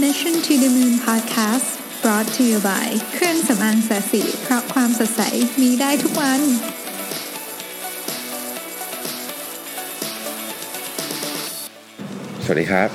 [0.00, 1.68] Mission to the Moon Podcast
[2.02, 5.22] brought to you by เครื่องสำอางแสสีเพราะความสดใส
[5.60, 6.40] มีได้ทุกวัน
[12.44, 12.88] สวัสดีครับ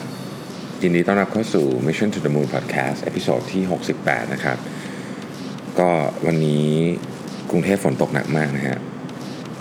[0.82, 3.64] ยินดีต้อนรับเข้าสู่ Mission to the Moon Podcast เอพิโซดที่
[4.00, 4.58] 68 นะครับ
[5.80, 5.90] ก็
[6.26, 6.70] วันนี้
[7.50, 8.80] กรุงเทพฝนตกหนักมากนะฮะ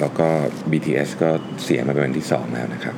[0.00, 0.28] แล้วก็
[0.70, 1.30] BTS ก็
[1.62, 2.96] เสียมาเป็นวันที่ 2 แล้วนะครับ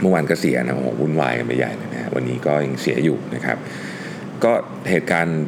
[0.00, 1.87] เมื่อวานก็เสียนะโอ้โหวุ่นวายกันไปใหญ่เลยนะ
[2.18, 3.58] วันนี้ก็ยังเสียอยู่นะครับ
[4.44, 4.52] ก็
[4.90, 5.40] เหตุการณ์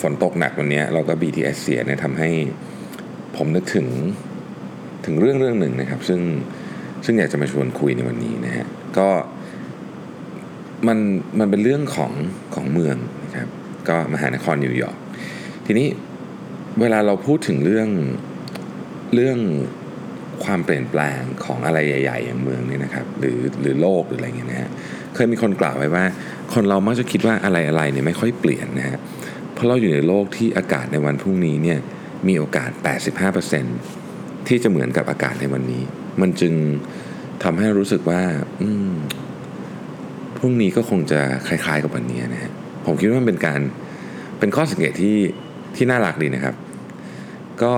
[0.00, 2.30] ฝนตกหนักวันนี้เราก็ BTS เสียเนี่ยทำให้
[3.36, 3.86] ผมนึกถึง
[5.04, 6.20] ถึงเรื่องเรื่องหนึ่งนะครับ ซึ่ง
[7.04, 8.66] ซึ่งอยากจะมาชวนคุยในวันนี้นะฮะ
[8.98, 9.08] ก็
[10.86, 10.98] มัน
[11.38, 12.12] มันเป็นเรื่องของ
[12.54, 13.48] ของเมืองนะครับ
[13.88, 14.96] ก็มหานครนิวยอร์ก
[15.66, 15.88] ทีนี้
[16.80, 17.88] เวลาเราพูดถึงเรื่อง
[19.14, 19.38] เรื่อง
[20.44, 24.70] ความเปลี่ยนแปลงของอะไรใหญ่ๆอย่างเมืองเนี่ยนะครับหรือหรือโลกหรืออะไรเงี้ยนะฮะ
[25.14, 26.04] เคยมีคนกล่าวไว้ว่า
[26.54, 28.98] คนเรามักจะคิดว่าอะไรอะไรเนี่ยไม่ค่อยเปลี่ยนนะฮะ
[29.54, 31.78] เพราะเราอยู่ในโลกที่อากาศในวันพรุ่งนี้เนี่ย
[32.28, 32.70] มีโอกาส
[33.58, 35.82] 85%ที่จะเหมือนกับอากาศในวันนี้
[36.20, 36.54] มันจึง
[37.42, 38.22] ทำให้รู้สึกว่า
[38.62, 38.94] อืม
[40.38, 42.52] พรุ่งนี้ก็คงจะคล้าย ๆ กับวันนี้นะฮะ
[42.86, 43.60] ผมคิดว่ามันเป็นการ
[44.38, 45.16] เป็นข้อสังเกตที่
[45.76, 46.54] ที่น่ารักดีนะครับ
[47.62, 47.74] ก็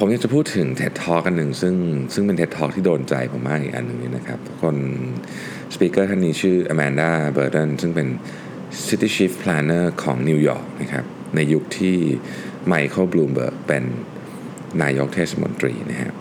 [0.00, 1.74] ผมอยากจะพูดถึง TED Talk กันหนึ่งซึ่ง
[2.14, 4.76] ซึ่งเป็น TED Talk ที่โดนใจผมมากอีกอันหนึ่งนี่ยนะครับ คน
[5.74, 8.08] speaker ท่านนี้ชื่อ Amanda Burden ซึ่งเป็น
[8.86, 11.04] City Chief Planner ของนิวยอร์กนะครับ
[11.36, 11.96] ในยุคที่
[12.66, 13.84] ไมเคิลบลูมเบิร์กเป็น
[14.82, 16.14] นายกเทศมนตรีนะครับ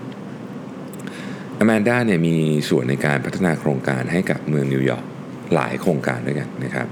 [1.60, 2.36] อแมนด้าเนี่ยมี
[2.70, 5.06] ส่วนในการพัฒนาโครงการให้กับเมืองนิวยอร์ก
[5.54, 6.88] หลายโครงการด้วยกันนะครับ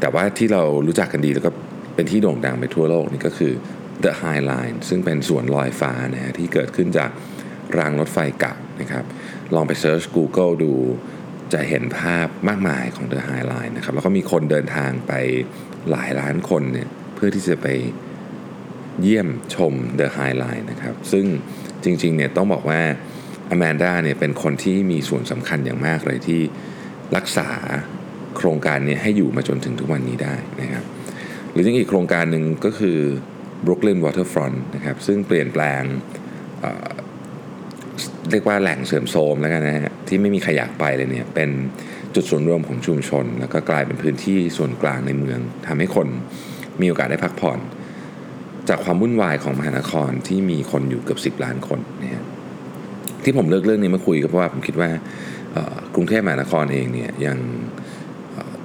[0.00, 1.50] แต่ว่าที่เรารู้จักกันดีแล้วก็
[1.94, 3.52] เป็นที่โด่งดังไปทั่วโลกนี่ก็คือ
[4.04, 7.10] The High Line ซึ่งเป็นสวนลอยฟ้านะฮะที่เกิดขึ้นจาก
[7.78, 9.04] รางรถไฟเก่านะครับ
[9.54, 10.72] ลองไปเซิร์ช Google ดู
[11.52, 15.12] จะเห็นภาพมากมายของ The High Line นะครับ แล้วก็มีคนเดินทางไป
[15.90, 17.66] หลายล้านคนเนี่ยเพื่อที่จะไป
[19.02, 21.26] เยี่ยมชม The High Line นะครับ ซึ่ง
[21.84, 22.80] จริงๆเนี่ยต้องบอกว่า
[23.50, 26.40] อแมนด้าเนี่ยเป็นคนที่มีส่วนสำคัญอย่างมากเลยที่
[27.16, 27.48] รักษา
[28.36, 30.84] โครงการนี้ให้อยู่มาจนถึงทุกวันนี้ได้นะครับ
[31.52, 32.98] หรือยังอีกโครงการหนึ่งก็คือ
[33.66, 35.82] Brooklyn Waterfront นะครับซึ่งเปลี่ยนแปลง
[36.60, 41.50] เเรียกว่าแหล่งเสริมโทรมแล้วกันนะฮะที่ไม่มีใครอยากไปเลยเนี่ยเป็น
[42.14, 46.08] จุดส่วนรวมของชุมชน แล้วก็กลายเป็นพื้นที่ส่วนกลางในเมืองทำให้คน
[46.80, 47.58] มีโอกาสได้พักผ่อน
[48.68, 52.24] จากความวุ่นวายของมหานครที่มีคนอยู่เกือบ10 ล้านคนนะฮะ
[53.24, 54.90] ที่ผมเลือกเรื่องนี้มาคุยก็เพราะว่าผมคิดว่า
[55.94, 57.38] กรุงเทพมหานครเองเนี่ยยัง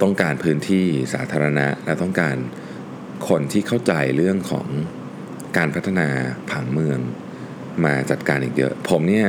[0.02, 2.36] ต้องการพื้นที่สาธารณะและต้องการ
[3.30, 4.68] คนที่เข้าใจเรื่องของ
[5.58, 6.08] การพัฒนา
[6.52, 7.00] ผังเมือง
[7.86, 9.28] มาจัดการอีกเยอะ ผมเนี่ย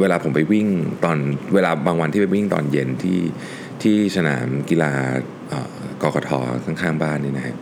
[0.00, 0.66] เวลาผมไปวิ่ง
[1.04, 1.18] ตอน
[1.54, 3.20] เวลาบางวันที่ไปวิ่งตอนเย็นที่
[3.82, 4.92] ที่สนามกีฬา
[6.02, 6.30] กกท
[6.64, 7.56] ข้างๆบ้านนี่นะฮะ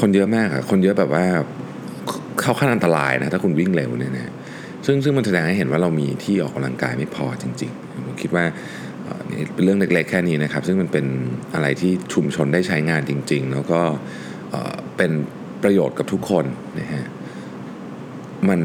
[0.00, 1.24] คนเยอะมากอะคนเยอะแบบว่า
[2.40, 4.32] เข้าขั้นอันตรายนะถ้าคุณวิ่งเร็วเนี่ยนะ
[4.86, 8.44] ซึ่งซึ่งมันแสดงให้เห็นว่าเรามีที่ออกกำลังกายไม่พอจริงๆผมคิดว่า
[9.54, 11.06] เป็นเรื่องเล็กๆแค่นี้นะครับ ซึ่งมันเป็น
[11.54, 13.80] อะไรที่ชุมชนได้ใช้งานจริง ๆ แล้วก็
[14.96, 15.12] เป็น
[15.62, 16.44] ประโยชน์กับทุกคน
[16.80, 17.04] นะฮะ
[18.48, 18.60] มัน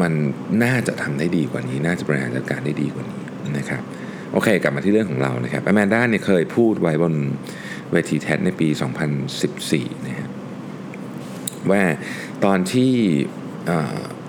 [0.00, 0.12] มัน
[0.64, 3.22] น่าจะทำได้ดีกว่านี้ น่าจะบริหารจัดการได้ดีกว่านี้
[3.58, 3.82] นะครับ
[4.32, 7.14] โอเค กลับมาที่เรื่องของเรานะครับอแมนด้าเนี่ยเคยพูดไว้บน
[7.92, 8.68] เวทีแท็ในปี
[9.38, 10.28] 2014นะฮะ
[11.70, 11.82] ว่า
[12.44, 12.92] ตอนที่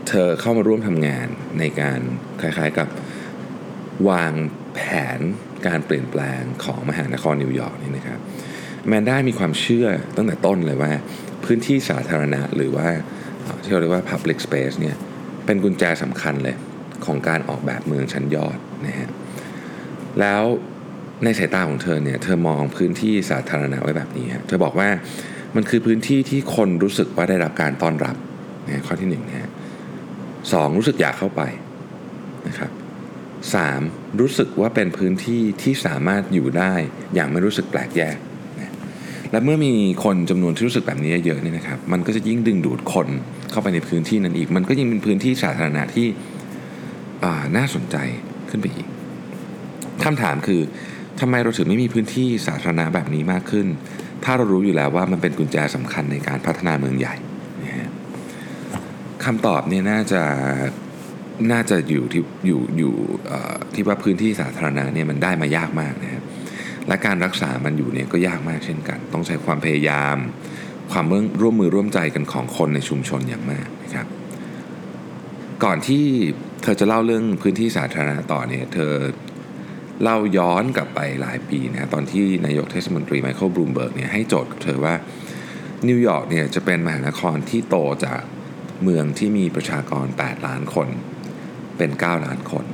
[0.08, 1.28] เธอเข้ามาร่วมทำงาน
[1.60, 2.00] ในการ
[2.42, 2.88] คล้ายๆกับ
[4.10, 4.34] วาง
[4.76, 4.80] แผ
[5.18, 5.20] น
[5.68, 8.20] การเปลี่ยนแปลงของมหานครนิวยอร์กนี่นะครับ
[8.88, 9.88] แมนด้ามีความเชื่อ
[10.18, 10.92] ตั้งแต่ต้นเลยว่า
[11.46, 12.88] พื้นที่สาธารณะหรือว่า
[13.64, 14.96] ที่เราเรียกว่า Public Space เนี่ย
[15.46, 16.56] เป็นกุญแจสำคัญเลย
[17.06, 19.10] ของการออกแบบเมืองชั้นยอดนะฮะ
[20.20, 20.44] แล้ว
[21.24, 24.90] ในสายตาของเธอเนี่ยเธอมองพื้นที่สาธารณะไว้แบบนี้ฮะเธอบอกว่า
[25.56, 28.16] มันคือพื้นที่ที่คนรู้สึกว่าได้รับการต้อนรับ
[28.68, 29.50] นะข้อที่หนึ่งนะฮะ
[30.54, 31.42] สองรู้สึกอยากเข้าไป
[32.48, 32.72] นะครับ
[33.54, 33.82] สาม
[34.20, 36.74] รู้สึกว่าเป็นพื้นที่ที่สามารถอยู่ได้
[37.16, 38.18] อย่างไม่รู้สึกแปลกแยก
[39.32, 39.72] และเมื่อมี
[40.04, 43.08] คนจำนวนที่รู้สึกแบบนี้เยอะเนี่ยนะครับมันก็จะยิ่งดึงดูดคน
[43.52, 46.08] เข้าไปในพื้นที่นั้นอีก มันก็ยิ่งเป็นพื้นที่สาธารณะที่
[47.58, 47.96] น่าสนใจ
[48.50, 48.88] ขึ้นไปอีก
[50.04, 50.62] คำถามคือ
[51.20, 53.68] ทำไมเราถึงไม่มีพื้นที่สาธารณะแบบนี้มากขึ้น
[54.24, 57.16] ถ้าเรารู้อยู่แล้วว่ามันเป็นกุญแจสำคัญในการพัฒนาเมืองใหญ่
[57.64, 57.90] นะ
[59.26, 60.22] คำตอบเนี่ยน่าจะ
[61.52, 62.94] น่าจะอยู่ที่อยู่อยู่
[63.74, 66.17] ที่ว่าพื้นที่สาธารณะเนี่ยมันได้มายากมากนะ
[66.88, 70.18] และการรักษามันอยู่เนี่ยก็ยากมากเช่นกัน ต้องใช้ความพยายาม
[70.92, 71.06] ความ
[71.42, 74.08] ร่วมมือร่วมใจกันของคนในชุมชนอย่างมากนะครับ
[75.64, 76.06] ก่อนที่
[76.64, 78.94] เธอจะเล่าเรื่องพื้นที่สาธารณะต่อเนี่ยเธอ
[80.06, 84.96] เราย้อนกลับไปหลายปีนะตอนที่นายกเทศมนตรีไมเคิลบลูมเบิร์กเนี่ยให้โจทย์กับเธอว่า
[85.88, 88.22] นิวยอร์กเนี่ยจะเป็นมหานครที่โตจาก
[88.84, 90.88] เมืองที่มีประชากร 8 ล้านคน
[91.78, 92.66] เป็น 9 ล้านคน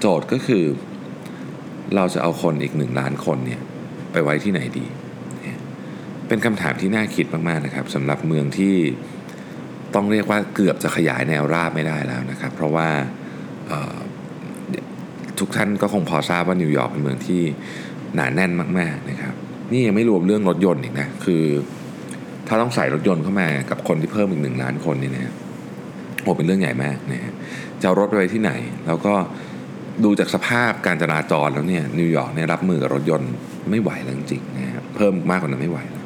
[0.00, 0.64] โจทย์ก็คือ
[1.96, 3.60] เราจะเอาคนอีก1ล้านคนเนี่ย
[4.12, 4.86] ไปไว้ที่ไหนดี
[6.28, 8.74] เป็นคำถามที่น่าคิดมากๆนะครับสำหรับเมืองที่
[9.94, 12.88] ต้องเรียกว่าเกือบจะขยายแนวราบไม่ได้แล้วนะครับ เพราะว่า
[15.38, 17.42] ทุกท่านก็คงพอทราบว่านิวยอร์กเป็นเมืองที่
[18.14, 19.34] หนาแน่นมากๆนะครับ
[19.72, 21.44] นี่ยังไม่รวมเรื่องรถยนต์อีกนะคือ
[22.48, 25.32] ถ้าต้องใส่รถยนต์เข้ามากับคนที่เพิ่มอีกหนึ่งล้านคนนี่นะ
[26.22, 27.32] โอ้เป็นเรื่องใหญ่มากนะ
[27.82, 28.52] จะรถไปที่ไหน
[28.86, 29.14] แล้วก็
[30.04, 33.32] ดูจากสภาพการจราจรแล้วเนี่ยนิวยอร์กเนี่ยรับมือกับรถยนต์
[33.70, 36.04] ไม่ไหวแล้วจริงๆนะครับเพิ่มมากกว่านั้นไม่ไหวแล้ว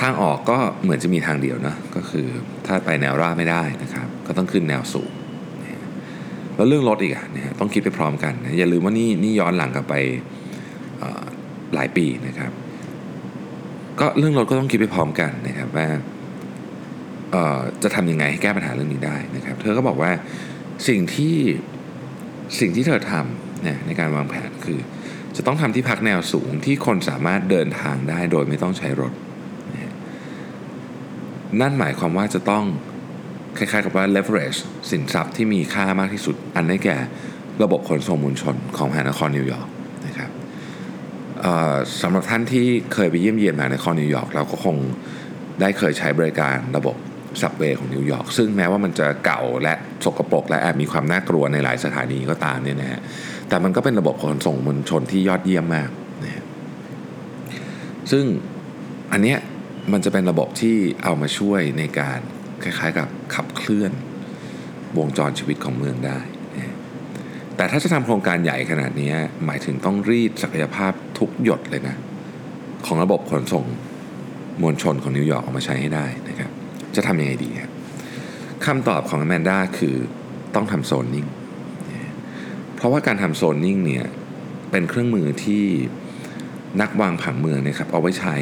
[0.00, 2.26] ทางออกก็เหมือนจะมีทางเดียวนะก็คือ
[2.66, 5.12] ถ้าไปแนวราบไม่ได้นะครับ ก็ต้องขึ้นแนวสูง
[6.56, 9.94] แล้วเรื่องรถอีกอะนะต้องคิดไปพร้อมกันนะอย่าลืมว่านี่นี่ย้อนหลังกลับไป
[11.74, 12.52] หลายปีนะครับ
[14.00, 15.88] ก็เรื่องรถก็ต้องคิดไปพร้อมกันนะครับว่า
[17.82, 20.10] จะทำยังไงให้แก้ปัญหาเรื่องนี้ได้นะครับ เธอก็บอกว่า
[20.88, 21.36] สิ่งที่
[22.58, 24.78] สิ่งที่เธอทำนี่ยในการวางแผนคือ
[25.36, 29.12] จะต้องทำที่พักแนวสูงที่คนสามารถเดินทางได้โดยไม่ต้องใช้รถ
[31.60, 32.64] นั่นหมายความว่าจะต้อง
[33.58, 34.58] คล้ายๆกับว่า leverage
[34.90, 36.96] สินทรัพย์ที่มีค่ามากที่สุด อันนี้แก่
[37.62, 39.68] ระบบขนส่งมวลชนของมหานครนิวยอร์ก
[40.06, 40.30] นะครับ
[42.02, 44.76] สำหรับท่านที่เคยไปเยี่ยมเยียนมหานครนิวยอร์กเราก็คง
[45.60, 46.96] ได้เคยใช้บริการระบบ
[47.40, 53.00] ซับเวย์ของนิวยอร์กซึ่งแม้ว่ามันจะเก่าและสกปรกและแอบมีความน่ากลัวในหลายสถานีก็ตามเนี่ยนะฮะ
[53.48, 55.90] แต่มันก็เป็นระบบขนส่งมวลชนที่ยอดเยี่ยมมาก
[56.24, 56.44] นะ
[58.10, 58.24] ซึ่ง
[59.12, 59.38] อันเนี้ย
[59.92, 62.18] มันจะเป็นระบบที่เอามาช่วยในการ
[62.62, 63.92] คล้ายๆกับขับเคลื่อน
[64.98, 66.20] วงจรชีวิตของเมืองได้
[66.56, 66.74] นะ
[67.56, 69.12] แต่ถ้าจะทำโครงการใหญ่ขนาดนี้
[69.44, 71.96] หมายถึงต้องรีดศักยภาพทุกหยดเลยนะ
[72.86, 73.64] ของระบบขนส่ง
[74.62, 76.50] มวลชนของนิวยอร์กออกมาใช้ให้ได้นะครับ
[76.98, 77.72] จะทำยังไงดีครับ
[78.66, 79.96] คำตอบของแมนด้าคือ
[80.54, 81.26] ต้องทำโซนนิ่ง
[82.76, 84.06] เพราะว่าการทำโซนนิ่งเนี่ย
[84.70, 85.64] เป็นเครื่องมือที่
[86.80, 88.36] นักวางผังเมืองนะครับเอาไว้ใช้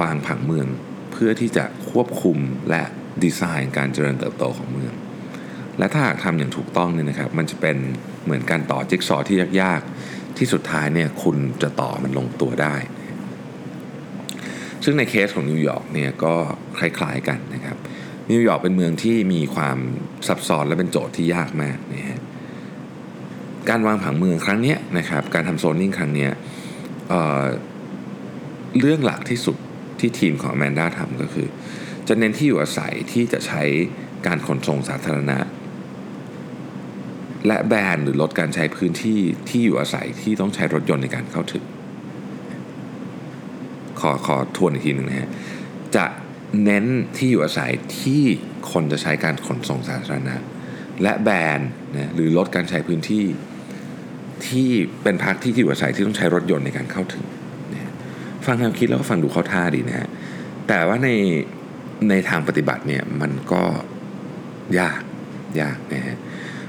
[0.00, 0.66] วางผังเมือง
[1.12, 2.38] เพื่อที่จะควบคุม
[2.70, 2.84] และ
[3.22, 4.92] ดีไซน์การเจริญเติบโตของเมือง
[5.78, 7.76] และถ้าหากทำอย่างถูกต้องเนี่ยนะครับ มันจะเป็น
[8.24, 12.74] เหมือนการต่อจิ๊กซอที่ยากๆ ที่สุดท้ายเนี่ยคุณจะต่อมันลงตัวได้
[14.88, 16.34] ซึ่งในเคสของนิวยอร์กเนี่ยก็
[16.78, 17.76] คล้ายๆกันนะครับ
[18.30, 19.78] นิวยอร์กเป็นเมืองที่มีความ
[20.28, 22.20] ซับซ้อนและเป็นโจทย์ที่ยากมากนะฮะ
[23.68, 26.28] การวางผังเมืองครั้งนี้นะครับการทำโซนนิ่งครั้งนี้
[27.08, 29.56] เรื่องหลักที่สุด
[30.00, 31.48] ที่ทีมของอแมนด้าทำก็คือ
[32.08, 33.62] จะเน้นที่อยู่อาศัยที่จะใช้
[34.26, 35.38] การขนส่งสาธารณะ
[37.46, 41.64] และแบนหรือลดการใช้พื้นที่ที่อยู่อาศัยที่ต้องใช้รถยนต์ในการเข้าถึง
[44.08, 45.30] อขอทวนอีกทีหนึ่งนะฮะ
[45.96, 46.04] จะ
[46.64, 46.84] เน้น
[47.16, 47.70] ที่อยู่อาศัย
[48.00, 48.22] ที่
[48.72, 50.36] คนจะใช้การขนส่งสาธารณะ
[51.02, 51.60] และแบน
[51.94, 53.24] นะหรือลดการใช้พื้นที่
[54.46, 54.68] ที่
[55.02, 57.24] เป็นพักที่ที่อยู่อาศัยที่ต้องใช้รถยนต์ในการเข้าถึง
[57.72, 57.92] นะ
[58.46, 60.08] ฟังแนวคิดแล้วก็ฟังดูเข้าท่าดีนะฮะ
[60.68, 61.10] แต่ว่าใน
[62.08, 63.62] ในทางปฏิบัติเนี่ยมันก็
[64.78, 65.00] ยาก
[65.60, 66.16] ยากนะฮะ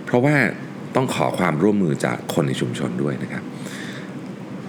[0.05, 0.35] เพราะว่า
[0.95, 3.43] ต้องขอความร่วมมือจากคนในชุมชนด้วยนะครับ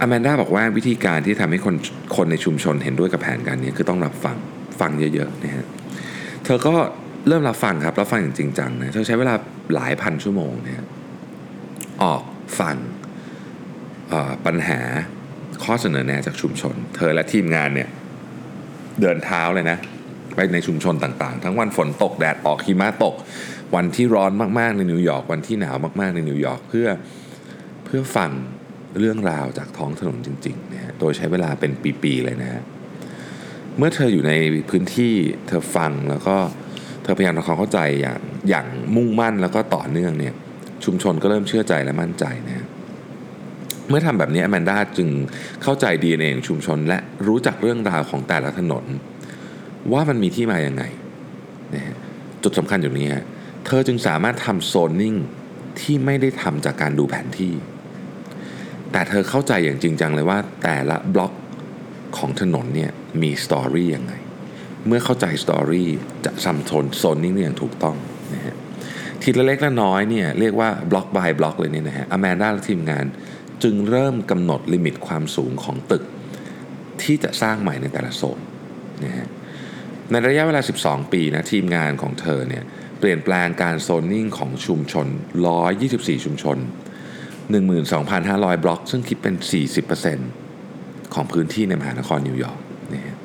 [0.01, 1.75] อแมนด้าบอกว่าวิธีการที่ทำให้คน
[2.17, 4.37] คนในชุมชนเห็นด้วยกับแผนการนี้คือต้องรับฟัง
[4.81, 5.67] ฟังเยอะๆนะฮะ
[6.45, 6.75] เธอก็
[7.29, 9.35] เริ่มรับฟังครับรับฟังอย่างจริงจังนะเธอใช้เวลา
[9.75, 10.83] หลายพันชั่วโมงเนี่ย
[12.03, 12.23] ออก
[12.61, 12.77] ฟัง
[14.47, 14.81] ปัญหา
[15.65, 17.89] ข้อเสนอแนะจากชุมชน เธอและทีมงานเนี่ย
[19.01, 19.79] เดินเท้าเลยนะ
[20.35, 23.15] ไปในชุมชนต่างๆ ทั้งวันฝนตกแดดออกหิมะตก
[23.75, 26.89] วันที่ร้อนมากๆในนิวยอร์กวันที่หนาวมากๆในนิวยอร์กเพื่อ
[27.85, 28.31] เพื่อฟัง
[28.99, 32.63] เรื่องราวจากท้องถนนจริงๆนะฮะโดยใช้เวลาเป็นปีๆเลยนะฮะ
[33.79, 34.33] เมื่อเธออยู่ใน
[34.71, 35.13] พื้นที่
[35.47, 36.37] เธอฟังแล้วก็
[37.03, 38.67] เธอพยายามทำความเข้าใจอย่างอย่าง
[38.97, 40.35] มุ่งมั่นแล้วก็ต่อเนื่องเนี่ย
[40.85, 42.67] ชุมชนก็เริ่มเชื่อใจและมั่นใจนะ
[43.89, 45.09] เมื่อทำแบบนี้อแมนด้าจึง
[45.63, 48.85] เข้าใจดีเองชุมชน และรู้จักเรื่องราวของแต่ละถนน
[49.93, 50.83] ว่ามันมีที่มาอย่างไง
[51.75, 51.97] นะฮะ
[52.43, 53.25] จุดสำคัญอยู่นี้ฮะ
[53.67, 55.15] เธอจึงสามารถทำโซนนิ่ง
[55.81, 57.53] ที่ไม่ได้ทำจากการดูแผนที่
[58.93, 61.33] แต่เธอเข้าใจอย่างจริงจังเลยว่าแต่ละบล็อก
[62.17, 62.91] ของถนนเนี่ย
[63.23, 64.13] มี story ยังไง
[64.87, 65.89] เมื่อเข้าใจ story
[66.25, 67.97] จะทำโซนโซนนิ่งอย่างถูกต้อง
[68.35, 68.57] นะฮะ
[69.23, 73.05] ทีละเล็กละน้อยเนี่ยเรียกว่า block by block เลยเนี่ยนะฮะอแมนด้าและทีมงาน
[73.63, 76.05] จึงเริ่มกำหนด limit ความสูงของตึก
[77.03, 78.41] ที่จะสร้างใหม่ในแต่ละโซน
[79.05, 79.29] นะฮะ
[80.11, 82.65] ในระยะเวลา 12 ปีนะทีมงานของเธอเนี่ย
[82.99, 85.07] เปลี่ยนแปลงการโซนนิ่งของชุมชน
[85.67, 86.59] 124 ชุมชน
[87.49, 89.35] 12,500 บล็อก ซึ่งคิดเป็น
[90.25, 92.61] 40%ของพื้นที่ในมหานครนิวยอร์ก
[92.95, 93.17] นะฮะ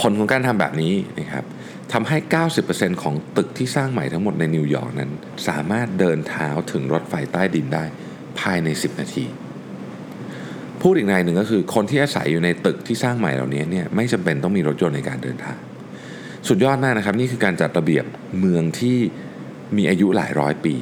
[0.00, 1.44] ผลของการทำแบบนี้นะครับ
[1.92, 2.16] ทำให้
[2.60, 5.10] 90%ของตึกที่สร้างใหม่ทั้งหมดในนิวยอร์กนั้น
[5.48, 7.84] สามารถเดินเท้าถึงรถไฟใต้ดินได้
[8.40, 9.24] ภายใน 10 นาที
[10.82, 15.58] พูดอีกในหนึ่งก็คือคนที่อาศัยอยู่ในตึกที่สร้างใหม่เหล่านี้เนี่ยไม่จำเป็นต้องมีรถยนต์ในการเดินทาง
[16.48, 18.04] สุดยอดมากนะครับ นี่คือการจัดระเบียบ
[18.40, 18.96] เมืองที่
[19.76, 20.74] มีอายุหลายร้อยปี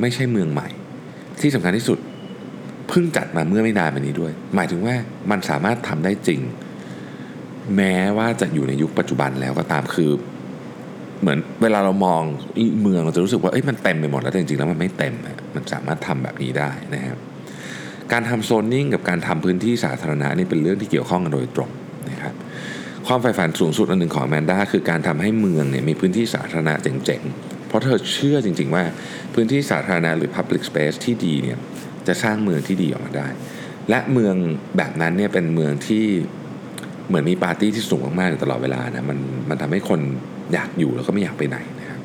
[0.00, 0.68] ไม่ใช่เมืองใหม่
[1.40, 1.98] ที่สำคัญที่สุด
[2.88, 4.94] เพิ่งจัดมาเมื่อไม่นานมานี้ด้วย หมายถึงว่า
[5.30, 6.40] มันสามารถทำได้จริง
[7.76, 10.10] แม้ว่าจะอยู่ในยุคปัจจุบันแล้วก็ตามคือ
[11.20, 12.22] เหมือนเวลาเรามอง
[12.82, 15.14] เมืองเราจะรู้สึกว่าเอ้ยมันเต็มไปหมดแล้วแต่จริงๆแล้วมันไม่เต็ม
[15.54, 17.18] มันสามารถทำแบบนี้ได้นะครับ
[18.12, 21.70] การทำโซนนิ่งกับการทำพื้นที่สาธารณะนี่เป็นเรื่องที่เกี่ยวข้องกันโดยตรง
[22.10, 22.34] นะครับ
[23.06, 27.22] ความใฝ่ฝันสูงสุดอันหนึ่งของแมนด้าคือการทำให้เมืองเนี่ยมีพื้นที่สาธารณะเจ๋ง
[27.68, 28.84] เพราะเธอเชื่อจริง ๆ ว่า
[29.34, 31.58] พื้นที่สาธารณะหรือ Public Space ที่ดีเนี่ย
[32.06, 33.28] จะสร้างเมืองที่ดีออกมาได้
[33.90, 34.34] และเมือง
[34.76, 36.04] แบบนั้นเนี่ยเป็นเมืองที่
[37.08, 39.18] เหมือนมีปาร์ตี้ที่สนุกมากๆอยู่ตลอดเวลานะมัน
[39.48, 40.00] มันทำให้คน
[40.52, 42.00] อยากอยู่แล้วก็ไม่อยากไปไหนนะครับ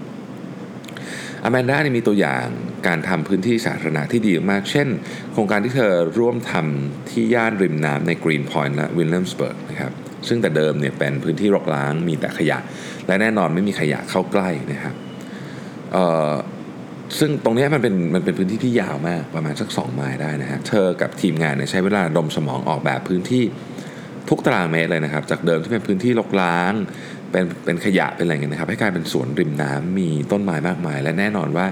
[1.43, 2.45] อแมนด้าเนี่ยมีตัวอย่าง
[2.87, 4.87] การทำพื้นที่สาธารณะที่ดีมาก เช่น
[5.31, 9.91] โครงการที่เธอร่วมทำที่ย่านริมน้ำในกรีนพอยต์และวิลเลียมสเบิร์กนะครับ
[10.27, 12.57] ซึ่งแต่เดิมเนี่ยเป็นพื้นที่รกร้างมีแต่ขยะ
[13.07, 14.95] และแน่นอนไม่มีใครอยากเข้าใกล้นะครับ
[17.19, 23.43] ซึ่งตรงนี้มันเป็นมันเป็นพื้นที่ที่ยาวมากประมาณสัก 2 ไมล์ได้นะฮะเธอกับทีมงานเนี่ยใช้เวลาดมสมองออกแบบพื้นที่
[24.29, 26.73] ทุกตารางเมตรเลยนะครับ จากเดิมที่เป็นพื้นที่รกร้าง
[27.31, 31.65] เป็นเป็นขยะเป็นอะไรเงี้ยนะครับ ให้กลายเป็นสวนริมน้ำมีต้นไม้มากมาย และแน่นอนว่า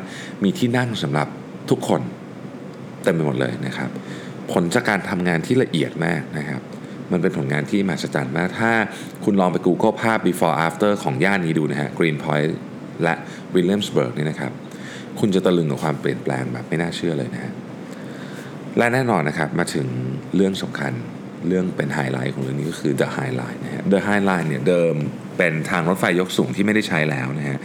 [0.44, 1.28] มีที่นั่งสำหรับ
[1.70, 2.02] ทุกคน
[3.04, 3.90] เต็มไปหมดเลยนะครับ
[4.52, 6.62] ผลจากการทำงานที่ละเอียดมากนะครับ
[7.12, 8.72] มันเป็นผลงานที่มหัศจรรย์มาก ถ้า
[9.24, 12.52] คุณลองไป Google ภาพ before after ของย่านนี้ดูนะฮะ Greenpoint
[13.04, 13.14] และ
[13.56, 14.52] Williamsburg นี่นะครับ
[15.20, 17.54] คุณจะตะลึงกับความเปลี่ยนแปลงแบบไม่น่าเชื่อเลยนะฮะ
[18.78, 19.88] และแน่นอนนะครับมาถึง
[20.36, 20.94] เรื่องสำคัญ
[21.48, 24.96] เรื่องเป็นไฮไลท์ของเรื่องนี้ก็คือ The High Line นะฮะ The High Line เนี่ยเดิม
[25.38, 27.58] เป็นทางรถไฟยกสูงที่ไม่ได้ใช้แล้วนะฮะ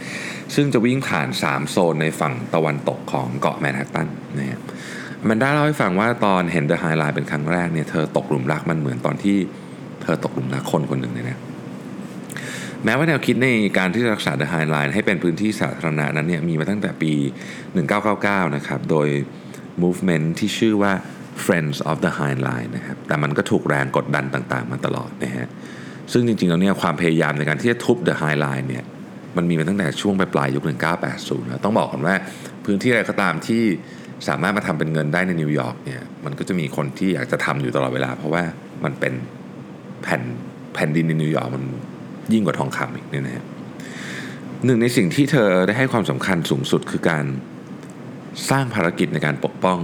[0.55, 4.59] ซึ่งจะวิ่งผ่าน 3 โซนในฝั่งตะวันตกของเกาะแมนฮัตตันนะฮะ
[5.29, 9.37] มันได้เล่าให้ฟังว่าตอนเห็น The High Line เป็นครั้งแรกเนี่ยเธอตกหลุมรักมันเหมือนตอนที่
[10.03, 11.39] เธอตกหลุมรักคนคนหนึ่งเลยนะ
[12.83, 17.13] แม้ว่าแนวคิดในการที่จะรักษา The High Line ให้เป็นพื้นที่สาธารณะนั้นเนี่ยมีมาตั้งแต่ปี
[17.83, 19.07] 1999 นะครับ โดย
[19.83, 20.93] movement ที่ชื่อว่า
[21.45, 25.47] Friends of the High Line นะครับ แต่มันก็ถูกแรงกดดันต่างๆ มาตลอดนะฮะ
[26.11, 28.83] ซึ่งจริงๆ แล้วเนี่ยความพยายามในการที่จะทุบ The High Line เนี่ย
[29.37, 30.63] มันมีมาตั้งแต่ช่วงปลายยุค
[31.05, 32.15] 1980 แล้วต้องบอกก่อนว่า
[32.65, 33.63] พื้นที่อะไรก็ตามที่
[34.27, 38.43] สามารถมาทำเป็นเงินได้ในนิวยอร์กเนี่ย มันก็จะมีคนที่อยากจะทำอยู่ตลอดเวลา เพราะว่า
[38.83, 39.13] มันเป็น
[40.03, 40.21] แผ่น
[40.73, 41.63] แผ่นดินในนิวยอร์กมัน
[42.33, 43.45] ยิ่งกว่าทองคำอีกเนี่ยนะฮะ
[44.65, 47.25] หนึ่งในสิ่งที่เธอได้ให้ความสำคัญสูงสุดคือการ
[48.49, 49.79] สร้างภารกิจในการปกป้อง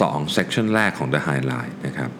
[0.00, 2.10] สอง section แรกของ The High Line นะครับ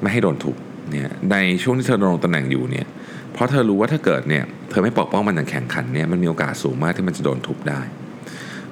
[0.00, 0.56] ไม่ให้โดนทุบ
[0.90, 2.86] เนี่ยในช่วงที่เธอดำรงตำแหน่งอยู่เนี่ย
[3.32, 7.80] เพราะเธอรู้ว่าถ้าเกิดเนี่ยเธอไม่ปกป้องมันอย่างแข็งขันเนี่ยมันมีโอกาสสูงมากที่มันจะโดนทุบได้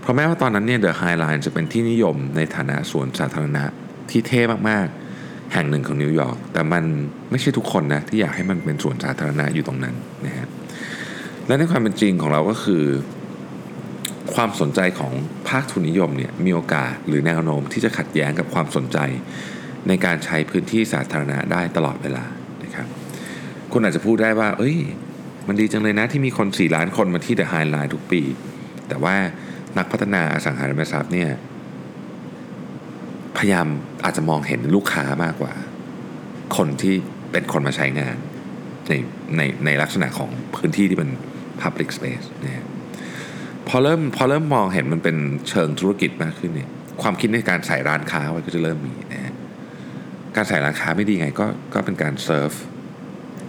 [0.00, 3.64] เพราะแม้ว่าตอนนั้นเนี่ย The High Line จะเป็นที่นิยมในฐานะสวนสาธารณะ
[4.10, 4.40] ที่เท่
[4.70, 5.07] มากๆ
[5.52, 6.84] แห่งหนึ่งของนิวยอร์กแต่มัน
[7.30, 9.94] ไม่ใช่ทุกคนนะที่อยากให้มันเป็นสวนสาธารณะอยู่ตรงนั้น
[10.26, 10.48] นะฮะ
[11.46, 12.84] และในความเป็นจริงของเราก็คือ
[14.34, 15.12] ความสนใจของ
[15.48, 18.98] ภาคทุนนิยมเนี่ยมีโอกาสหรือแนวโน้มที่จะขัดแย้งกับความสนใจ
[19.88, 22.24] ในการใช้พื้นที่สาธารณะได้ตลอดเวลา
[22.64, 22.86] นะครับ
[23.72, 24.78] คุณอาจจะพูดได้ว่า เอ้ย
[25.48, 28.22] มันดีจังเลยนะที่มีคน 4 ล้านคนมาที่เดอะไฮไลน์ทุกปี
[28.88, 29.16] แต่ว่า
[29.78, 31.30] นักพัฒนาอสังหาริมทรัพย์เนี่ย
[33.38, 33.66] พยายาม
[34.04, 35.54] อาจจะมองเห็นลูกค้ามากกว่า
[36.56, 36.94] คนที่
[37.32, 38.16] เป็นคนมาใช้งาน
[38.88, 38.92] ใน
[39.36, 41.10] ในในลักษณะของพื้นที่ที่เป็น
[41.62, 42.66] Public Space นะ
[43.68, 45.16] พอเริ่มพอเริ่มมองเห็นมันเป็น
[45.48, 46.68] เชิงธุรกิจมากขึ้นเนี่ย
[47.02, 49.34] ความคิดในการใส่ร้านค้าไว้ก็จะเริ่มมีนะฮะ
[50.36, 52.50] การใส่ร้านค้าไม่ดีไงก็ก็เป็นการ serve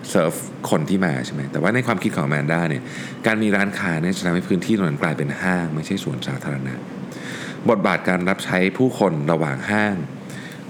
[0.09, 0.33] serve
[0.69, 2.83] คนที่มาใช่ไหมแต่ว่าในความคิดของแมนด้าเนี่ย
[3.27, 6.73] การมีร้านค้าเนี่ยจะทำให้พื้นที่ตรงนั้นกลายเป็นห้าง ไม่ใช่สวนสาธารณะ
[7.69, 9.95] บทบาทการรับใช้ผู้คนระหว่างห้าง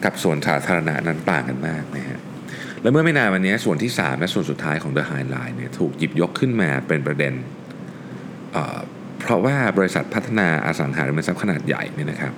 [0.03, 2.19] กับสวนสาธารณะนั้นต่างกันมากนะฮะ
[2.81, 7.33] และเมื่อไม่นานวันนี้ส่วนที่ 3 และส่วนสุดท้ายของ The High Line เนี่ยถูกหยิบยกขึ้นมาเป็นประเด็น
[9.21, 12.33] เพราะว่าบริษัทพัฒนาอสังหาริมทรัพย์ขนาดใหญ่เนี่ยนะครับ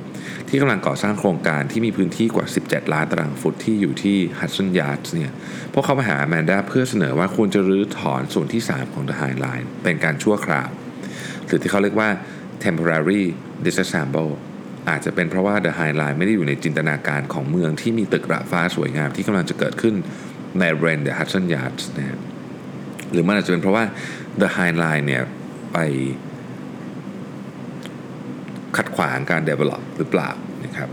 [0.50, 5.32] ที่กำลังก่อสร้างโครงการที่มีพื้นที่กว่า 17 ล้านตารางฟุตที่อยู่ที่ฮัตสันยาร์ดเนี่ย
[5.74, 10.70] พวกเขามาหาแมนด้าเพื่อเสนอว่าควรจะรื้อถอนส่วนที่ 3 ของ The High Line เป็นการชั่วคราว
[11.46, 12.10] หรือที่เขาเรียกว่า
[12.66, 13.24] temporary
[13.66, 14.32] disassemble
[14.90, 19.96] อาจจะเป็นเพราะว่า The High Line ไม่ได้อยู่ในจินตนาการของเมืองที่มีตึกระฟ้าสวยงามที่กำลังจะเกิดขึ้น
[20.60, 22.20] ในย่าน The Hudson Yards นะ
[23.12, 23.84] หรือมันอาจจะเป็นเพราะว่า
[24.42, 25.24] The High Line เนี่ย
[25.74, 25.78] ไป
[28.78, 30.30] ขัดขวางการ develop หรือเปล่า
[30.66, 30.90] นะครับ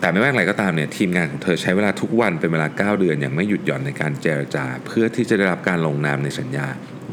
[0.00, 6.66] แต่ไม่ว่าอะไรก็ตามเนี่ยทีมงานของเธอใช้เวลาทุกวันเป็นเวลา 9 เดือนอย่างไม่หยุดหย่อนในการเจรจา เพื่อที่จะได้รับการลงนามในสัญญา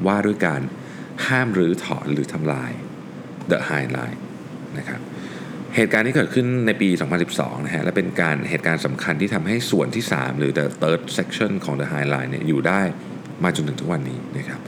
[0.06, 0.62] ว่าด้วยการ
[1.28, 2.72] ห้ามหรือถอนหรือทำลาย
[3.52, 4.20] The High Line
[4.78, 5.02] นะครับ
[5.76, 6.90] เหตุการณ์ที่เกิดขึ้นในปี
[7.28, 12.82] 2012 นะฮะ และเป็นการเหตุการณ์สำคัญที่ทำให้ส่วนที่ 3 หรือ the third section ของ the High Line เนี่ยอยู่ได้
[13.44, 14.60] มาจนถึงทุกวันนี้นะครับ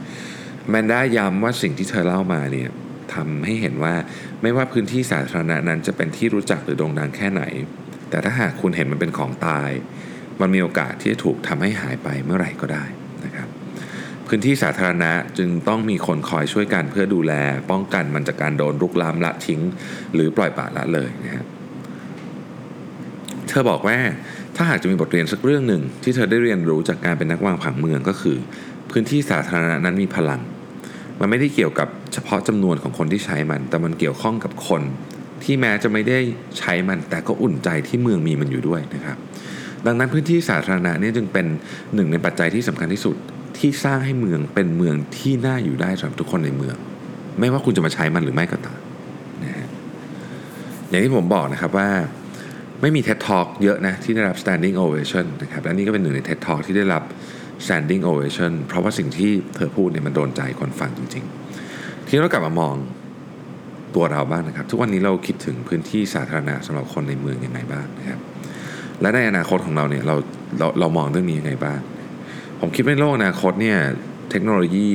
[0.70, 2.68] แมนด้าย้ำว่าสิ่งที่เธอเล่ามาเนี่ย
[3.14, 3.94] ทำให้เห็นว่า
[4.42, 7.42] ไม่ว่าพื้นที่สาธารณะนั้นจะเป็นที่รู้จักหรือโด่งดังแค่ไหน
[8.10, 9.70] แต่ถ้าหากคุณเห็นมันเป็นของตาย
[10.40, 12.84] มันมีโอกาสที่จะถูกทำให้หายไปเมื่อไหร่ก็ได้
[13.24, 13.48] นะครับ
[14.34, 17.32] พื้นที่สาธารณะจึงต้องมีคนคอยช่วยกันเพื่อดูแล
[17.70, 19.60] ป้องกันมันจากการโดนรุกล้ำละทิ้ง
[20.14, 21.46] หรือปล่อยปละละเลยนะครับ
[23.48, 23.96] เธอบอกว่า
[24.56, 28.36] ถ้าหากจะมีบทเรียนสักเรื่องหนึ่ง ที่เธอได้เรียนรู้จากการเป็นนักวางผังเมืองก็คือ
[28.90, 30.40] พื้นที่สาธารณะนั้นมีพลัง
[31.20, 34.82] มันไม่ได้เกี่ยวกับเฉพาะจำนวนของคนที่ใช้มัน แต่มันเกี่ยวข้องกับคน
[35.44, 36.18] ที่แม้จะไม่ได้
[36.58, 39.16] ใช้มัน แต่ก็อุ่นใจที่เมืองมีมันอยู่ด้วยนะครับ
[39.86, 41.46] ดังนั้นพื้นที่สาธารณะนี่จึงเป็น
[41.94, 43.16] หนึ่งในปัจจัยที่สำคัญที่สุด
[43.58, 46.76] ที่สร้างให้เมืองเป็นเมืองที่น่าอยู่ได้สำหรับทุกคนในเมือง
[47.40, 48.78] ไม่ว่าคุณจะมาใช้มันหรือไม่ก็ตาม
[49.44, 49.68] นะฮะ
[50.88, 51.88] อย่างที่ผมบอกนะครับว่า
[52.80, 57.02] ไม่มี TED Talk เยอะนะที่ได้รับ standing ovation นะครับและนี่ก็เป็นหนึ่งใน TED Talk ที่ได้รับ
[57.66, 61.24] standing ovation เพราะว่าสิ่งที่เธอพูดเนี่ยมันโดนใจคนฟังจริง
[61.66, 62.74] ๆ ที่เรากลับมามอง
[63.94, 68.20] ตัวเราบ้างนะครับ ทุกวันนี้เราคิดถึงพื้นที่สาธารณะสำหรับคนในเมืองยังไงบ้างนะครับ
[69.00, 70.16] และในอนาคตของเราเนี่ยเรา
[70.58, 71.78] เราเรามองเรื่องนี้ยังไงบ้าง
[72.64, 73.78] ผมคิดว่าในโลกอนาคตเนี่ย
[74.30, 74.90] เทคโนโลยี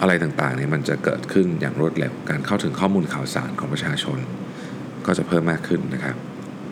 [0.00, 4.18] อะไรต่างๆเนี่ยมันจะเกิดขึ้นอย่างรวดเร็ว การเข้าถึงข้อมูลข่าวสารของประชาชน
[5.06, 6.16] ก็จะเพิ่มมากขึ้นนะครับ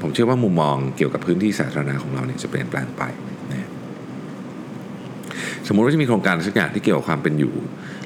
[0.01, 3.03] ผมเชื่อว่ามุมมองเกี่ยวกับพื้นที่สาธารณะของเราเนี่ยจะเปลี่ยนแปลงไป
[3.53, 3.69] นะ
[5.67, 7.55] สมมุติว่าจะมีโครงการสักอย่างที่เกี่ยวกับความเป็นอยู่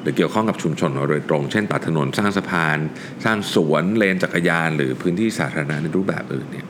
[0.03, 2.79] หรือเกี่ยวข้องกับชุมชนเราโดยตรง เช่นตัดถนนสร้างสะพาน
[3.25, 6.67] สร้างสวนเลนจักรยาน หรือพื้นที่สาธารณะในรูปแบบอื่นเนี่ย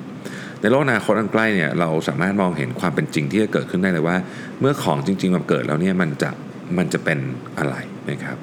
[0.63, 4.17] ในโลกอนาคตอันใกล้เนี่ยเราสามารถมองเห็นความเป็นจริงที่จะเกิดขึ้นได้เลยว่า
[4.61, 6.31] เมื่อของจริงๆมันเกิดแล้วเนี่ยมันจะ
[6.79, 7.19] มันจะเป็น
[7.59, 7.77] อะไร
[8.11, 8.37] นะครับ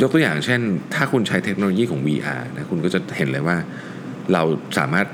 [0.00, 0.60] ยกตัวอย่างเช่น
[0.94, 3.56] ถ้าคุณใช้เทคโนโลยีของ VR นะคุณก็จะเห็นเลยว่า
[4.32, 4.42] เรา
[4.78, 5.06] สามารถ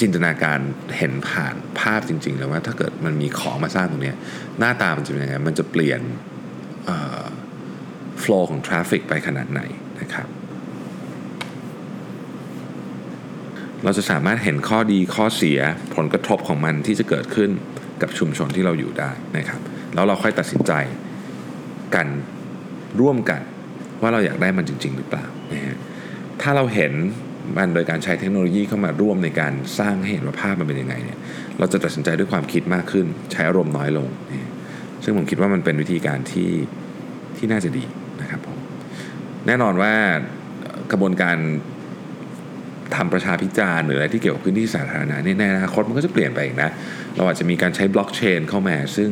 [0.00, 0.58] จินตนาการ
[0.98, 4.12] เห็นผ่านภาพจริงๆเลยว่าถ้าเกิดมันมีของมาสร้างตรงนี้
[4.58, 6.00] หน้าตามันจะเป็นยังไงมันจะเปลี่ยน
[8.20, 9.60] โฟล์ของทราฟฟิกไปขนาดไหน
[10.00, 10.28] นะครับ
[13.84, 15.58] เราจะสามารถเห็นข้อดีข้อเสีย
[15.96, 17.50] ผลกระทบของมันที่จะเกิดขึ้น
[18.02, 19.60] กับชุมชนที่เราอยู่ได้นะครับ
[19.94, 20.72] แล้วเราค่อยตัดสินใจ
[21.94, 22.06] กัน
[23.00, 23.40] ร่วมกัน
[24.00, 25.76] ว่าเราอยากได้มันจริง ๆ หรือเปล่านะฮะ
[26.42, 26.92] ถ้าเราเห็น
[27.56, 31.18] มันโดยการใช้เทคโนโลยีเข้ามาร่วมในการสร้างให้เห็นว่าภาพมันเป็นยังไงเนี่ย
[31.58, 34.50] เราจะตัดสินใจด้วยความคิดมากขึ้น ใช้อารมณ์น้อยลงนะ
[35.04, 36.50] ซึ่งผมคิดว่ามันเป็นวิธีการที่
[37.36, 37.84] ที่น่าจะดี
[38.20, 38.58] นะครับผม
[39.46, 39.92] แน่นอนว่า
[40.90, 41.36] กระบวนการ
[42.96, 46.70] ทำประชาพิจารณ์หรืออะไรที่เกี่ยวกับพื้นที่สาธารณะนี่ในอนาคตมันก็จะเปลี่ยนไปอีกนะ
[47.16, 49.10] เราอาจจะมีการใช้บล็อกเชนเข้ามาซึ่ง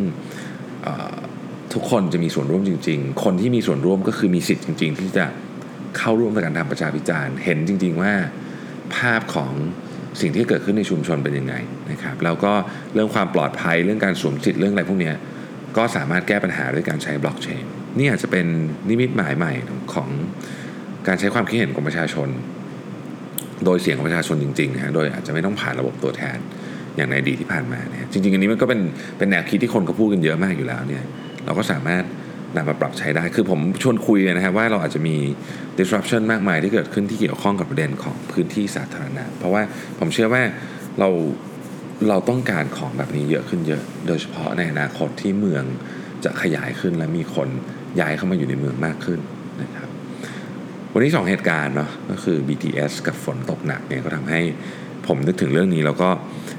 [1.75, 5.25] ทุกคนจะมีส่วนร่วมจริง ๆ คนที่มีส่วนร่วมก็คือมีสิทธิ์จริง ๆ ที่จะ
[5.99, 8.13] เข้าร่วมในการทำประชาพิจารณ์ เห็นจริง ๆ ว่า
[8.97, 9.53] ภาพของ
[10.21, 11.55] สิ่งที่เกิดขึ้นในชุมชนเป็นยังไง
[11.91, 12.53] นะครับแล้วก็
[12.95, 15.13] เรื่องความปลอดภัยเรื่องการสวมสิทธิ์เรื่องอะไรพวกนี้
[15.77, 17.65] ก็สามารถแก้ปัญหาด้วยการใช้บล็อกเชน
[17.99, 18.47] นี่อาจจะเป็น
[18.89, 19.53] นิมิตหมายใหม่
[19.95, 20.09] ของ
[21.07, 22.29] การใช้ความคิดเห็นของประชาชน
[23.65, 26.39] โดยเสียงของประชาชนจริงๆนะฮะโดยอาจจะไม่ต้องผ่านระบบตัวแทน
[26.97, 28.81] อย่างในอดีตที่ผ่านมาเนี่ยจริงๆ อันนี้มันก็เป็น
[29.19, 31.05] เป็นแนวคิดที่คนเขาพูดกันเยอะมากอยู่แล้วเนี่ย
[31.45, 32.05] เราก็สามารถ
[32.57, 35.17] นำมาปรับใช้ได้ คือผมชวนคุยนะครับว่าเราอาจจะมี
[35.79, 39.63] disruption มากมายที่เกิดขึ้นที่เกี่ยวข้องกับประเด็นของพื้นที่สาธารณะ เพราะว่า
[39.99, 40.43] ผมเชื่อว่า
[40.99, 41.09] เรา
[42.09, 45.65] เราต้องการของแบบนี้เยอะขึ้นเยอะ โดยเฉพาะในอนาคตที่เมือง
[46.25, 47.49] จะขยายขึ้นและมีคน
[48.01, 49.21] ย้ายเข้ามาอยู่ในเมืองมากขึ้น
[49.63, 49.90] นะครับ
[50.95, 54.41] วันนี้สองเหตุการณ์เนาะก็คือ BTS กับฝนตกหนักเนี่ยก็ทำให้
[55.07, 56.09] ผมนึกถึงเรื่องนี้แล้วก็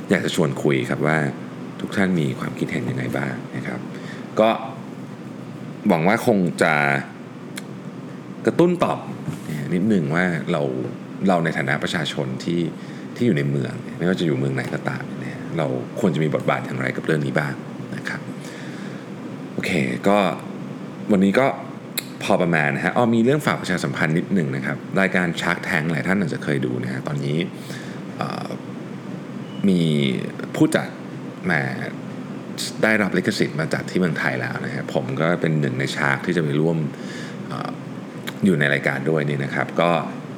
[0.10, 1.18] อยากจะชวนคุยครับว่า
[1.82, 3.80] ทุกท่านมีความคิดเห็นยังไงบ้างนะครับ
[4.40, 4.50] ก็
[5.88, 6.74] หวังว่าคงจะ
[8.46, 9.00] กระตุ้นตอบ
[9.74, 10.62] นิดหนึ่งว่าเรา
[11.28, 12.62] เราในฐานะประชาชนที่
[13.16, 15.68] ที่อยู่ในเมืองไม่ว่าจะอยู่เมืองไหนก็ตามเนี่ยเรา
[16.00, 17.54] ควรจะมีบทบาทอย่างไรกับเรื่องนี้บ้าง
[17.96, 18.22] นะครับ
[19.54, 19.72] โอเค
[20.08, 20.18] ก็
[21.12, 21.48] วันนี้ก็
[22.24, 27.38] พอประมาณนะฮะอ๋อมีเรื่องฝากประชาสัมพันธ์นิดหนึ่งนะครับ รายการชาร์กแทงหลายท่านอาจจะเคยดูนะฮะตอนนี้
[29.70, 29.82] มี
[30.56, 30.88] ผู้จัด
[31.52, 31.62] มา
[32.84, 36.78] ได้รับลิขสิทธิ์มาจากที่เมืองไทยแล้วนะครับผมก็เป็นหนึ่งในชาร์กที่จะไปร่วม
[37.52, 37.54] อ
[38.46, 39.92] อยู่ในรายการด้วยนี่นะครับ ก็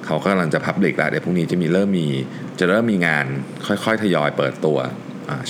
[0.06, 2.08] เขากำลังจะพับลิกแล้วเดี๋ยวพรุ่งนี้จะมีเริ่มมี
[2.60, 3.26] จะเริ่มมีงาน
[3.68, 4.78] ค่อยๆ ทยอยเปิดตัว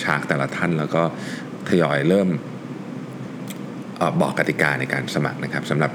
[0.03, 1.03] ชาร์กแต่ละท่านแล้วก็
[1.69, 2.27] ทยอยเริ่ม
[4.01, 5.91] อบอกกติกาในการสมัครนะครับสำหรับ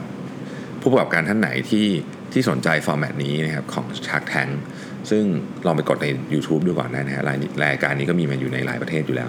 [0.81, 1.87] ผู้ประกอบการท่านไหนที่
[2.33, 4.53] ที่สนใจฟอร์แมตนี้นะครับของ Shark Tank
[5.11, 5.25] ซึ่ง
[5.67, 9.29] ลองไปกดใน YouTube ดูก่อนได้นะฮะรายรายการนี้ก็มีมาอยู่ในหลายประเทศอยู่แล้ว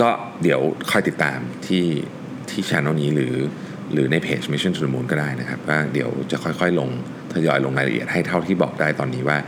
[0.00, 0.10] ก็
[0.42, 0.60] เดี๋ยว
[0.90, 1.86] คอยติดตามที่
[2.50, 3.34] ที่ช anel นี้หรือ
[3.92, 6.88] หรือในเพจ Mission to the Moon ก็ได้นะครับว่าเดี๋ยวจะค่อยๆ ลง
[7.32, 9.38] ทยอยลงรายละเอียดให้เท่าที่บอกได้ตอนนี้ว่า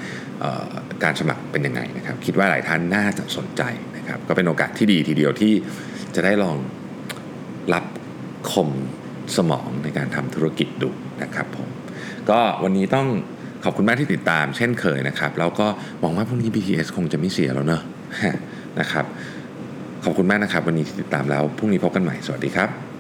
[1.05, 3.63] การสมัครเป็นยังไงนะครับ คิดว่าหลายท่านน่าจะสนใจ
[3.97, 5.53] นะครับ ก็เป็นโอกาสที่ดีทีเดียวที่
[6.15, 6.57] จะได้ลอง
[7.75, 7.85] รับ
[8.53, 8.71] คม
[9.37, 10.91] สมองในการทำธุรกิจดู
[11.23, 11.69] นะครับผม
[12.31, 13.07] ก็วันนี้ต้อง
[13.65, 15.67] ขอบคุณมากที่ติดตามเช่นเคยนะครับ แล้วก็
[16.01, 17.83] หวังว่าพรุ่งนี้ BTS คงจะไม่เสียแล้วเนอะ
[18.81, 19.05] นะครับ
[20.05, 22.94] ขอบคุณมากนะครับ วันนี้ที่ติดตามแล้วพรุ่งนี้พบกันใหม่ สวัสดีครับ